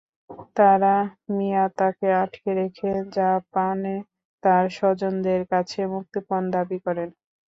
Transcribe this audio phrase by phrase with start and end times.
[0.55, 0.95] তাঁরা
[1.31, 3.95] মিয়াতাকে আটকে রেখে জাপানে
[4.43, 7.09] তাঁর স্বজনদের কাছে মুক্তিপণ দাবি করেন।